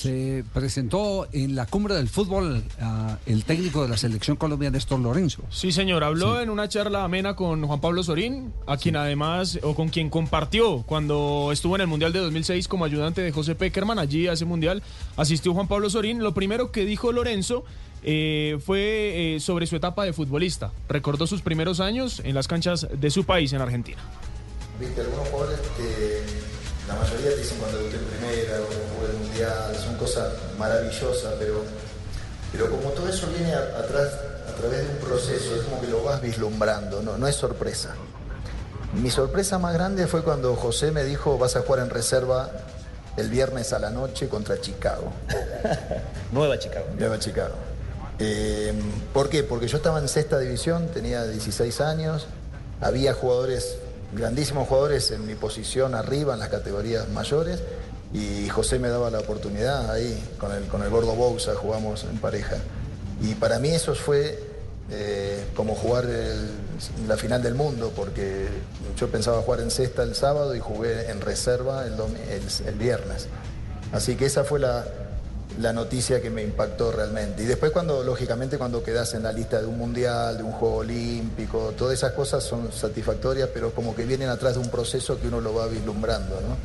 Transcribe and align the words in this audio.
Se 0.00 0.44
presentó 0.54 1.28
en 1.30 1.54
la 1.54 1.66
cumbre 1.66 1.94
del 1.94 2.08
fútbol 2.08 2.64
ah, 2.80 3.18
el 3.26 3.44
técnico 3.44 3.82
de 3.82 3.90
la 3.90 3.98
selección 3.98 4.34
colombiana, 4.38 4.78
Néstor 4.78 4.98
Lorenzo. 4.98 5.42
Sí, 5.50 5.72
señor. 5.72 6.04
Habló 6.04 6.40
en 6.40 6.48
una 6.48 6.70
charla 6.70 7.04
amena 7.04 7.36
con 7.36 7.66
Juan 7.66 7.82
Pablo 7.82 8.02
Sorín, 8.02 8.50
a 8.66 8.78
quien 8.78 8.96
además, 8.96 9.58
o 9.62 9.74
con 9.74 9.90
quien 9.90 10.08
compartió 10.08 10.84
cuando 10.84 11.50
estuvo 11.52 11.74
en 11.74 11.82
el 11.82 11.86
Mundial 11.86 12.14
de 12.14 12.20
2006 12.20 12.66
como 12.66 12.86
ayudante 12.86 13.20
de 13.20 13.30
José 13.30 13.54
Peckerman. 13.54 13.98
Allí 13.98 14.26
a 14.26 14.32
ese 14.32 14.46
Mundial 14.46 14.82
asistió 15.18 15.52
Juan 15.52 15.68
Pablo 15.68 15.90
Sorín. 15.90 16.22
Lo 16.22 16.32
primero 16.32 16.72
que 16.72 16.86
dijo 16.86 17.12
Lorenzo 17.12 17.64
eh, 18.02 18.58
fue 18.64 19.34
eh, 19.34 19.40
sobre 19.40 19.66
su 19.66 19.76
etapa 19.76 20.06
de 20.06 20.14
futbolista. 20.14 20.72
Recordó 20.88 21.26
sus 21.26 21.42
primeros 21.42 21.78
años 21.78 22.22
en 22.24 22.34
las 22.34 22.48
canchas 22.48 22.88
de 22.90 23.10
su 23.10 23.24
país, 23.24 23.52
en 23.52 23.60
Argentina. 23.60 23.98
Viste, 24.80 25.02
algunos 25.02 25.28
jugadores 25.28 25.60
que 25.76 26.22
la 26.88 26.94
mayoría 26.94 27.34
te 27.34 27.36
dicen 27.36 27.58
cuando 27.58 27.76
debuté 27.76 27.98
en 27.98 28.04
primera 28.04 28.60
mundial, 29.30 29.76
son 29.76 29.96
cosas 29.96 30.32
maravillosas, 30.58 31.34
pero, 31.38 31.62
pero 32.52 32.70
como 32.70 32.90
todo 32.90 33.08
eso 33.08 33.26
viene 33.28 33.54
a, 33.54 33.60
atrás 33.78 34.12
a 34.48 34.52
través 34.54 34.86
de 34.86 34.90
un 34.90 34.96
proceso, 34.96 35.56
es 35.56 35.62
como 35.62 35.80
que 35.80 35.86
lo 35.86 36.02
vas 36.02 36.20
vislumbrando, 36.20 37.02
no, 37.02 37.16
no 37.16 37.26
es 37.26 37.36
sorpresa. 37.36 37.94
Mi 38.92 39.10
sorpresa 39.10 39.58
más 39.58 39.72
grande 39.72 40.06
fue 40.08 40.22
cuando 40.22 40.56
José 40.56 40.90
me 40.90 41.04
dijo 41.04 41.38
vas 41.38 41.54
a 41.54 41.60
jugar 41.60 41.80
en 41.80 41.90
reserva 41.90 42.50
el 43.16 43.30
viernes 43.30 43.72
a 43.72 43.78
la 43.78 43.90
noche 43.90 44.28
contra 44.28 44.60
Chicago. 44.60 45.12
Nueva 46.32 46.58
Chicago. 46.58 46.86
Nueva 46.98 47.18
Chicago. 47.18 47.54
Eh, 48.18 48.74
¿Por 49.14 49.28
qué? 49.28 49.44
Porque 49.44 49.68
yo 49.68 49.76
estaba 49.76 50.00
en 50.00 50.08
sexta 50.08 50.38
división, 50.38 50.88
tenía 50.88 51.24
16 51.24 51.80
años, 51.80 52.26
había 52.80 53.14
jugadores, 53.14 53.76
grandísimos 54.12 54.68
jugadores 54.68 55.10
en 55.12 55.26
mi 55.26 55.36
posición 55.36 55.94
arriba, 55.94 56.34
en 56.34 56.40
las 56.40 56.48
categorías 56.48 57.08
mayores, 57.08 57.62
y 58.12 58.48
José 58.48 58.78
me 58.78 58.88
daba 58.88 59.10
la 59.10 59.20
oportunidad 59.20 59.90
ahí, 59.90 60.20
con 60.38 60.52
el, 60.52 60.64
con 60.66 60.82
el 60.82 60.90
gordo 60.90 61.14
Bousa, 61.14 61.54
jugamos 61.54 62.04
en 62.04 62.18
pareja. 62.18 62.56
Y 63.22 63.34
para 63.34 63.58
mí 63.58 63.68
eso 63.70 63.94
fue 63.94 64.48
eh, 64.92 65.44
como 65.54 65.76
jugar 65.76 66.06
el- 66.06 66.50
la 67.06 67.16
final 67.16 67.40
del 67.42 67.54
mundo, 67.54 67.92
porque 67.94 68.48
yo 68.98 69.08
pensaba 69.08 69.40
jugar 69.42 69.60
en 69.60 69.70
sexta 69.70 70.02
el 70.02 70.16
sábado 70.16 70.54
y 70.56 70.58
jugué 70.60 71.08
en 71.10 71.20
reserva 71.20 71.86
el, 71.86 71.92
el- 71.92 72.66
el 72.68 72.74
viernes. 72.74 73.28
Así 73.92 74.16
que 74.16 74.26
esa 74.26 74.42
fue 74.42 74.58
la, 74.58 74.84
la 75.60 75.72
noticia 75.72 76.20
que 76.20 76.30
me 76.30 76.42
impactó 76.42 76.90
realmente. 76.90 77.42
Y 77.44 77.46
después 77.46 77.70
cuando, 77.70 78.02
lógicamente, 78.02 78.58
cuando 78.58 78.82
quedas 78.82 79.14
en 79.14 79.22
la 79.22 79.30
lista 79.32 79.60
de 79.60 79.66
un 79.66 79.78
mundial, 79.78 80.36
de 80.38 80.42
un 80.42 80.52
juego 80.52 80.76
olímpico, 80.78 81.72
todas 81.76 81.94
esas 81.94 82.12
cosas 82.12 82.42
son 82.42 82.72
satisfactorias, 82.72 83.48
pero 83.54 83.72
como 83.72 83.94
que 83.94 84.04
vienen 84.04 84.28
atrás 84.28 84.54
de 84.54 84.60
un 84.60 84.70
proceso 84.70 85.20
que 85.20 85.28
uno 85.28 85.40
lo 85.40 85.54
va 85.54 85.66
vislumbrando, 85.68 86.40
¿no? 86.40 86.56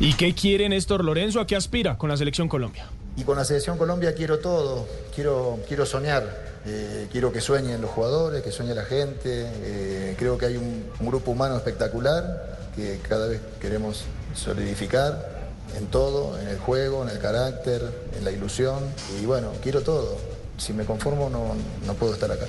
¿Y 0.00 0.14
qué 0.14 0.34
quiere 0.34 0.66
Néstor 0.66 1.04
Lorenzo? 1.04 1.40
¿A 1.40 1.46
qué 1.46 1.56
aspira 1.56 1.98
con 1.98 2.08
la 2.08 2.16
selección 2.16 2.48
Colombia? 2.48 2.86
Y 3.18 3.24
con 3.24 3.36
la 3.36 3.44
selección 3.44 3.76
Colombia 3.76 4.14
quiero 4.14 4.38
todo, 4.38 4.88
quiero, 5.14 5.58
quiero 5.68 5.84
soñar, 5.84 6.24
eh, 6.64 7.06
quiero 7.12 7.30
que 7.32 7.42
sueñen 7.42 7.82
los 7.82 7.90
jugadores, 7.90 8.42
que 8.42 8.50
sueñe 8.50 8.74
la 8.74 8.84
gente, 8.84 9.46
eh, 9.46 10.16
creo 10.18 10.38
que 10.38 10.46
hay 10.46 10.56
un, 10.56 10.86
un 10.98 11.06
grupo 11.06 11.32
humano 11.32 11.54
espectacular 11.56 12.58
que 12.74 12.98
cada 13.06 13.26
vez 13.26 13.42
queremos 13.60 14.04
solidificar 14.34 15.50
en 15.76 15.86
todo, 15.88 16.40
en 16.40 16.48
el 16.48 16.58
juego, 16.58 17.02
en 17.02 17.10
el 17.10 17.18
carácter, 17.18 17.82
en 18.16 18.24
la 18.24 18.30
ilusión, 18.30 18.78
y 19.20 19.26
bueno, 19.26 19.52
quiero 19.62 19.82
todo. 19.82 20.16
Si 20.56 20.72
me 20.72 20.84
conformo 20.84 21.28
no, 21.28 21.54
no 21.86 21.94
puedo 21.94 22.14
estar 22.14 22.30
acá. 22.32 22.46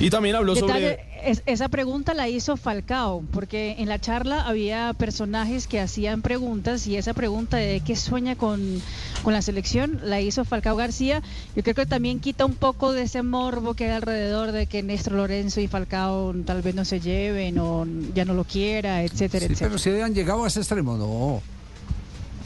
Y 0.00 0.10
también 0.10 0.36
habló 0.36 0.54
Detalle, 0.54 0.72
sobre... 0.72 1.07
es- 1.24 1.42
esa 1.46 1.68
pregunta 1.68 2.14
la 2.14 2.28
hizo 2.28 2.56
Falcao, 2.56 3.22
porque 3.32 3.76
en 3.78 3.88
la 3.88 3.98
charla 3.98 4.42
había 4.42 4.92
personajes 4.94 5.66
que 5.66 5.80
hacían 5.80 6.22
preguntas 6.22 6.86
y 6.86 6.96
esa 6.96 7.14
pregunta 7.14 7.56
de 7.56 7.80
qué 7.80 7.96
sueña 7.96 8.36
con, 8.36 8.82
con 9.22 9.32
la 9.32 9.42
selección 9.42 10.00
la 10.04 10.20
hizo 10.20 10.44
Falcao 10.44 10.76
García. 10.76 11.22
Yo 11.56 11.62
creo 11.62 11.74
que 11.74 11.86
también 11.86 12.20
quita 12.20 12.44
un 12.46 12.54
poco 12.54 12.92
de 12.92 13.02
ese 13.02 13.22
morbo 13.22 13.74
que 13.74 13.84
hay 13.86 13.90
alrededor 13.92 14.52
de 14.52 14.66
que 14.66 14.82
Néstor 14.82 15.14
Lorenzo 15.14 15.60
y 15.60 15.68
Falcao 15.68 16.34
tal 16.46 16.62
vez 16.62 16.74
no 16.74 16.84
se 16.84 17.00
lleven 17.00 17.58
o 17.58 17.86
ya 18.14 18.24
no 18.24 18.34
lo 18.34 18.44
quiera, 18.44 19.02
etcétera, 19.02 19.46
Sí, 19.46 19.52
etcétera. 19.52 19.68
pero 19.70 19.78
si 19.78 19.90
habían 19.90 20.14
llegado 20.14 20.44
a 20.44 20.48
ese 20.48 20.60
extremo, 20.60 20.96
no. 20.96 21.42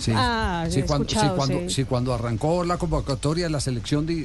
Sí, 0.03 0.11
Ah, 0.15 0.67
sí, 0.69 0.83
cuando, 0.83 1.09
sí, 1.09 1.17
cuando, 1.37 1.59
sí. 1.61 1.71
sí, 1.71 1.85
cuando 1.85 2.13
arrancó 2.13 2.65
la 2.65 2.77
convocatoria 2.77 3.45
de 3.45 3.51
la 3.51 3.61
selección 3.61 4.05
de- 4.05 4.15
y, 4.15 4.17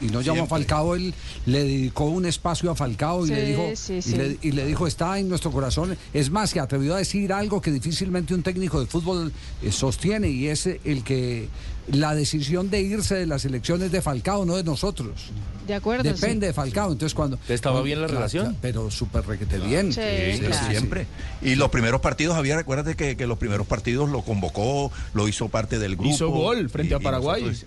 y- 0.00 0.06
y 0.06 0.10
no 0.10 0.20
llamó 0.20 0.42
a. 0.44 0.46
Falcao, 0.48 0.96
él 0.96 1.14
le 1.46 1.62
dedicó 1.62 2.06
un 2.06 2.26
espacio 2.26 2.72
a 2.72 2.74
Falcao 2.74 3.24
y, 3.24 3.28
Sí, 3.28 3.34
le 3.34 3.44
dijo, 3.46 3.62
sí, 3.74 4.00
y, 4.04 4.12
le, 4.16 4.38
y 4.42 4.50
le 4.50 4.66
dijo, 4.66 4.86
está 4.88 5.18
en 5.20 5.28
nuestro 5.28 5.52
corazón. 5.52 5.96
Es 6.12 6.30
más, 6.30 6.50
se 6.50 6.58
atrevió 6.58 6.94
a 6.96 6.98
decir 6.98 7.32
algo 7.32 7.60
que 7.60 7.70
difícilmente 7.70 8.34
un 8.34 8.42
técnico 8.42 8.80
de 8.80 8.86
fútbol 8.86 9.32
eh, 9.62 9.70
sostiene 9.70 10.28
y 10.28 10.48
es 10.48 10.66
el 10.66 11.04
que 11.04 11.48
la 11.90 12.14
decisión 12.14 12.70
de 12.70 12.80
irse 12.80 13.14
de 13.14 13.26
las 13.26 13.44
elecciones 13.44 13.90
de 13.92 14.00
Falcao, 14.02 14.44
no 14.44 14.56
de 14.56 14.64
nosotros. 14.64 15.30
De 15.66 15.74
acuerdo. 15.74 16.02
Depende 16.02 16.46
sí. 16.46 16.48
de 16.48 16.52
Falcao. 16.52 16.90
Entonces, 16.92 17.14
cuando. 17.14 17.38
¿Estaba 17.48 17.82
bien 17.82 18.00
la 18.00 18.06
Claro, 18.06 18.18
relación? 18.20 18.44
claro, 18.46 18.58
pero 18.60 18.90
súper 18.90 19.24
requete 19.26 19.58
bien. 19.58 19.92
Sí, 19.92 20.00
Sí, 20.34 20.40
claro. 20.40 20.54
sí, 20.54 20.70
siempre. 20.70 21.06
Y 21.40 21.54
los 21.54 21.70
primeros 21.70 22.00
partidos, 22.00 22.36
había, 22.36 22.56
recuérdate 22.56 22.96
que, 22.96 23.16
que 23.16 23.26
los 23.26 23.38
primeros 23.38 23.66
partidos 23.66 24.10
lo 24.10 24.22
convocó, 24.22 24.90
lo 25.14 25.28
hizo 25.28 25.48
parte 25.48 25.78
del 25.78 25.94
grupo. 25.96 26.14
Hizo 26.14 26.28
gol 26.30 26.68
frente 26.68 26.94
Y- 26.94 26.96
a 26.96 27.00
Paraguay. 27.00 27.42
nosotros- 27.44 27.66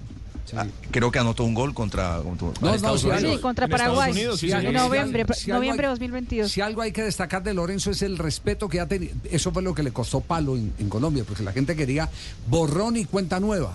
Ah, 0.56 0.68
creo 0.92 1.09
que 1.12 1.18
anotó 1.18 1.44
un 1.44 1.56
gol 1.56 1.74
contra, 1.74 2.18
contra 2.22 2.47
No, 2.50 2.53
no, 2.70 2.76
Estados 2.76 3.02
sí, 3.02 3.08
Unidos. 3.08 3.36
Sí, 3.36 3.42
contra 3.42 3.66
En 3.66 3.72
Estados 3.72 3.96
Paraguay. 3.97 4.12
Unidos, 4.12 4.40
sí, 4.40 4.52
en 4.52 4.74
noviembre, 4.74 5.26
Si 5.34 5.50
algo 5.50 5.58
noviembre 5.59 5.88
hay- 5.88 5.92
2022. 5.94 6.52
Si 6.52 6.62
algo 6.62 6.82
hay 6.84 6.92
que 6.92 7.02
destacar 7.02 7.42
de 7.42 7.53
Lorenzo 7.56 7.90
es 7.90 8.03
el 8.03 8.18
respeto 8.20 8.70
que 8.70 8.80
ha 8.80 8.88
tenido. 8.88 9.14
Eso 9.32 9.52
fue 9.52 9.64
lo 9.64 9.74
que 9.74 9.82
le 9.82 9.92
costó 9.92 10.22
palo 10.22 10.56
en, 10.56 10.72
en 10.78 10.88
Colombia, 10.88 11.24
porque 11.28 11.42
la 11.42 11.52
gente 11.52 11.76
quería 11.76 12.09
borrón 12.47 12.96
y 12.96 13.06
cuenta 13.06 13.40
nueva. 13.40 13.74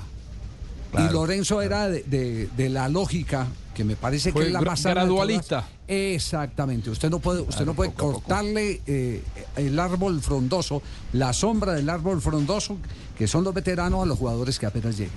Y 0.93 0.97
Claro, 0.97 1.13
Lorenzo 1.13 1.63
era 1.63 1.89
de, 1.89 2.03
de- 2.05 2.49
de 2.57 2.69
la 2.69 2.89
lógica 2.89 3.47
que 3.75 3.85
me 3.85 3.95
parece 3.97 4.33
Fue 4.33 4.43
que 4.43 4.47
es 4.49 4.53
la 4.53 4.61
más 4.61 4.83
gradualista. 4.83 5.69
Exactamente. 5.87 6.91
Usted 6.91 7.09
no 7.11 7.19
puede, 7.21 7.41
usted 7.43 7.65
no 7.65 7.75
puede 7.75 7.91
poco. 7.91 8.15
cortarle 8.15 8.81
eh, 8.87 9.23
el 9.57 9.79
árbol 9.79 10.21
frondoso, 10.21 10.83
la 11.13 11.33
sombra 11.33 11.73
del 11.75 11.89
árbol 11.89 12.21
frondoso, 12.21 12.77
que 13.17 13.27
son 13.29 13.45
los 13.45 13.55
veteranos, 13.55 14.03
a 14.03 14.07
los 14.07 14.19
jugadores 14.19 14.59
que 14.59 14.67
apenas 14.67 14.97
llegan. 14.97 15.15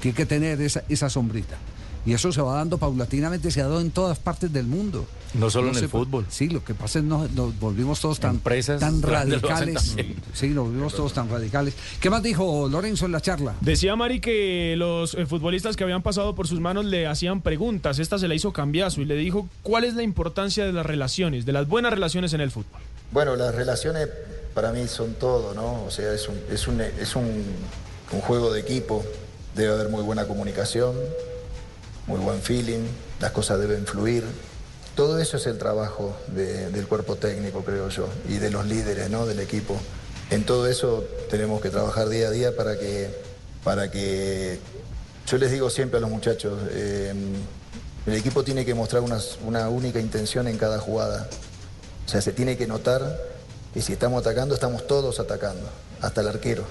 Tiene 0.00 0.16
que 0.16 0.24
tener 0.26 0.60
esa, 0.62 0.82
esa 0.88 1.10
sombrita. 1.10 1.56
Y 2.06 2.14
eso 2.14 2.32
se 2.32 2.40
va 2.40 2.54
dando 2.56 2.78
paulatinamente, 2.78 3.50
se 3.50 3.60
ha 3.60 3.64
dado 3.64 3.80
en 3.80 3.90
todas 3.90 4.18
partes 4.18 4.52
del 4.52 4.66
mundo. 4.66 5.06
No 5.34 5.48
solo 5.50 5.68
en 5.68 5.74
el 5.74 5.80
sé 5.80 5.88
por- 5.88 6.06
fútbol. 6.06 6.26
Sí, 6.28 6.48
lo 6.48 6.64
que 6.64 6.74
pasa 6.74 6.98
es 6.98 7.04
que 7.04 7.08
nos, 7.08 7.30
nos 7.32 7.58
volvimos 7.60 8.00
todos 8.00 8.18
tan, 8.18 8.36
Empresas 8.36 8.80
tan 8.80 9.00
radicales. 9.02 9.94
Sí, 10.32 10.48
nos 10.48 10.64
volvimos 10.66 10.94
todos 10.94 11.12
tan 11.12 11.28
radicales. 11.28 11.74
¿Qué 12.00 12.08
más 12.10 12.22
dijo 12.22 12.68
Lorenzo 12.68 13.06
en 13.06 13.12
la 13.12 13.20
charla? 13.20 13.54
Decía 13.60 13.94
Mari 13.96 14.20
que 14.20 14.74
los 14.76 15.14
eh, 15.14 15.26
futbolistas 15.26 15.76
que 15.76 15.84
habían 15.84 16.02
pasado 16.02 16.34
por 16.34 16.48
sus 16.48 16.58
manos 16.58 16.84
le 16.86 17.06
hacían 17.06 17.42
preguntas. 17.42 17.98
Esta 17.98 18.18
se 18.18 18.26
la 18.28 18.34
hizo 18.34 18.52
cambiazo 18.52 19.02
y 19.02 19.04
le 19.04 19.14
dijo 19.14 19.48
cuál 19.62 19.84
es 19.84 19.94
la 19.94 20.02
importancia 20.02 20.64
de 20.64 20.72
las 20.72 20.86
relaciones, 20.86 21.44
de 21.46 21.52
las 21.52 21.68
buenas 21.68 21.92
relaciones 21.92 22.32
en 22.32 22.40
el 22.40 22.50
fútbol. 22.50 22.80
Bueno, 23.12 23.36
las 23.36 23.54
relaciones 23.54 24.08
para 24.54 24.72
mí 24.72 24.88
son 24.88 25.14
todo, 25.14 25.54
¿no? 25.54 25.84
O 25.84 25.90
sea, 25.90 26.12
es 26.12 26.28
un, 26.28 26.36
es 26.50 26.66
un, 26.66 26.80
es 26.80 27.14
un, 27.14 27.24
un 28.12 28.20
juego 28.20 28.52
de 28.52 28.60
equipo, 28.60 29.04
debe 29.54 29.74
haber 29.74 29.88
muy 29.90 30.02
buena 30.02 30.26
comunicación, 30.26 30.94
muy 32.06 32.20
buen 32.20 32.40
feeling, 32.42 32.80
las 33.20 33.30
cosas 33.32 33.58
deben 33.60 33.86
fluir. 33.86 34.24
Todo 34.94 35.18
eso 35.18 35.36
es 35.36 35.46
el 35.46 35.58
trabajo 35.58 36.16
de- 36.28 36.70
del 36.70 36.86
cuerpo 36.86 37.16
técnico, 37.16 37.62
creo 37.64 37.88
yo, 37.88 38.08
y 38.28 38.38
de 38.38 38.50
los 38.50 38.66
líderes, 38.66 39.08
¿no? 39.10 39.26
Del 39.26 39.40
equipo. 39.40 39.76
En 40.30 40.44
todo 40.44 40.66
eso 40.66 41.04
tenemos 41.30 41.60
que 41.60 41.70
trabajar 41.70 42.08
día 42.08 42.28
a 42.28 42.30
día 42.30 42.54
para 42.56 42.78
que, 42.78 43.10
para 43.64 43.90
que 43.90 44.58
yo 45.26 45.38
les 45.38 45.50
digo 45.50 45.70
siempre 45.70 45.98
a 45.98 46.00
los 46.00 46.10
muchachos, 46.10 46.58
eh, 46.72 47.12
el 48.06 48.14
equipo 48.14 48.42
tiene 48.42 48.64
que 48.64 48.74
mostrar 48.74 49.02
una, 49.02 49.18
una 49.44 49.68
única 49.68 50.00
intención 50.00 50.48
en 50.48 50.56
cada 50.58 50.78
jugada. 50.78 51.28
O 52.06 52.08
sea, 52.08 52.20
se 52.20 52.32
tiene 52.32 52.56
que 52.56 52.66
notar 52.66 53.16
que 53.72 53.80
si 53.82 53.92
estamos 53.92 54.20
atacando, 54.26 54.54
estamos 54.54 54.86
todos 54.86 55.20
atacando, 55.20 55.68
hasta 56.00 56.20
el 56.22 56.28
arquero. 56.28 56.64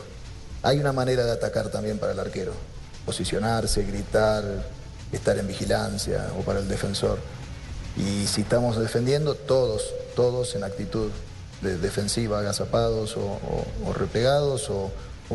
Hay 0.64 0.80
una 0.80 0.92
manera 0.92 1.24
de 1.26 1.32
atacar 1.32 1.70
también 1.70 1.98
para 2.00 2.12
el 2.12 2.20
arquero. 2.20 2.52
Posicionarse, 3.06 3.84
gritar, 3.84 4.44
estar 5.12 5.38
en 5.38 5.48
vigilancia 5.48 6.30
o 6.38 6.42
para 6.42 6.60
el 6.60 6.68
defensor. 6.68 7.20
Y 7.98 8.28
si 8.28 8.42
estamos 8.42 8.78
defendiendo, 8.80 9.36
todos, 9.36 9.94
todos 10.16 10.56
en 10.56 10.64
actitud 10.64 11.10
de 11.62 11.78
defensiva, 11.78 12.40
agazapados 12.40 13.18
o, 13.18 13.40
o- 13.86 13.94
replegados 13.94 14.70
o, 14.70 14.92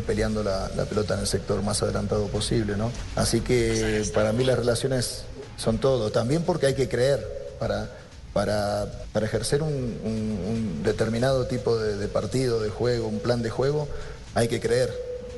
peleando 0.07 0.43
la, 0.43 0.69
pelota 0.89 1.13
en 1.13 1.21
el 1.21 1.27
sector 1.27 1.61
más 1.63 1.81
adelantado 1.81 2.27
posible, 2.27 2.75
¿no? 2.75 2.91
Así 3.15 3.39
que 3.41 4.03
para 4.13 4.33
mí 4.33 4.43
las 4.43 4.57
relaciones 4.57 5.23
son 5.57 5.77
todo. 5.77 6.11
También 6.11 6.43
porque 6.43 6.65
hay 6.65 6.73
que 6.73 6.89
creer 6.89 7.25
para, 7.59 7.89
para, 8.33 8.87
para 9.13 9.25
ejercer 9.25 9.61
un, 9.63 10.81
determinado 10.83 11.45
tipo 11.47 11.77
de 11.77 12.07
partido, 12.09 12.59
de 12.59 12.69
juego, 12.69 13.07
un 13.07 13.19
plan 13.19 13.41
de 13.41 13.49
juego, 13.49 13.87
hay 14.33 14.47
que 14.47 14.59
creer. 14.59 14.93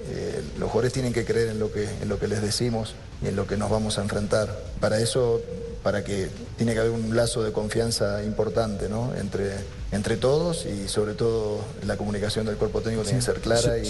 Eh, 0.10 0.42
los 0.60 0.70
jugadores 0.70 0.94
tienen 0.94 1.14
que 1.14 1.26
creer 1.26 1.50
en 1.50 1.60
lo, 1.60 1.72
que, 1.72 1.84
en 2.02 2.08
lo 2.10 2.20
que 2.20 2.28
les 2.28 2.42
decimos 2.42 2.96
y 3.24 3.28
en 3.28 3.36
lo 3.36 3.46
que 3.48 3.58
nos 3.58 3.70
vamos 3.70 3.98
a 3.98 4.02
enfrentar. 4.04 4.56
Para 4.80 5.00
eso, 5.00 5.42
para 5.84 6.04
que 6.04 6.30
tiene 6.58 6.74
que 6.74 6.80
haber 6.80 6.92
un 6.92 7.16
lazo 7.16 7.44
de 7.44 7.52
confianza 7.52 8.24
importante 8.24 8.90
¿no? 8.90 9.14
entre, 9.16 9.52
entre 9.92 10.18
todos 10.18 10.66
y 10.66 10.88
sobre 10.88 11.14
todo 11.14 11.60
la 11.86 11.98
comunicación 11.98 12.46
del 12.46 12.56
cuerpo 12.58 12.82
técnico 12.82 13.04
tiene 13.04 13.20
que 13.20 13.26
ser 13.26 13.40
clara 13.42 13.78
y, 13.78 13.88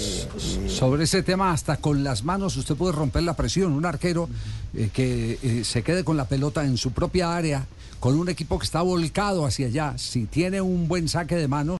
y- 0.66 0.70
Sobre 0.70 1.04
ese 1.06 1.24
tema, 1.24 1.52
hasta 1.54 1.78
con 1.78 2.04
las 2.04 2.24
manos 2.24 2.56
usted 2.58 2.76
puede 2.76 2.94
romper 2.94 3.24
la 3.24 3.36
presión. 3.36 3.72
Un 3.74 3.86
arquero 3.86 4.30
eh, 4.76 4.90
que 4.94 5.40
eh, 5.42 5.64
se 5.64 5.82
quede 5.84 6.04
con 6.04 6.18
la 6.18 6.26
pelota 6.26 6.64
en 6.66 6.78
su 6.78 6.92
propia 6.92 7.36
área, 7.36 7.66
con 8.00 8.16
un 8.20 8.30
equipo 8.30 8.60
que 8.60 8.66
está 8.66 8.82
volcado 8.84 9.46
hacia 9.46 9.66
allá, 9.68 9.94
si 9.98 10.26
tiene 10.26 10.62
un 10.62 10.88
buen 10.88 11.08
saque 11.10 11.36
de 11.36 11.48
manos, 11.48 11.76